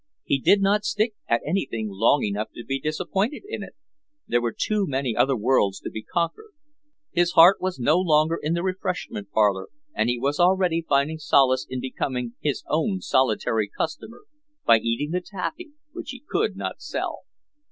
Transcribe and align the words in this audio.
He 0.23 0.39
did 0.39 0.63
not 0.63 0.83
stick 0.83 1.13
at 1.27 1.41
anything 1.45 1.87
long 1.91 2.23
enough 2.23 2.47
to 2.55 2.65
be 2.65 2.79
disappointed 2.79 3.43
in 3.47 3.61
it; 3.61 3.75
there 4.27 4.41
were 4.41 4.51
too 4.51 4.87
many 4.87 5.15
other 5.15 5.37
worlds 5.37 5.79
to 5.81 5.91
be 5.91 6.01
conquered. 6.01 6.53
His 7.11 7.33
heart 7.33 7.61
was 7.61 7.77
no 7.77 7.99
longer 7.99 8.39
in 8.41 8.55
the 8.55 8.63
refreshment 8.63 9.29
parlor 9.29 9.67
and 9.93 10.09
he 10.09 10.17
was 10.17 10.39
already 10.39 10.83
finding 10.89 11.19
solace 11.19 11.67
in 11.69 11.79
becoming 11.81 12.33
his 12.39 12.63
own 12.67 12.99
solitary 13.01 13.69
customer, 13.69 14.23
by 14.65 14.79
eating 14.79 15.11
the 15.11 15.21
taffy 15.21 15.73
which 15.91 16.09
he 16.09 16.23
could 16.27 16.55
not 16.57 16.81
sell. 16.81 17.19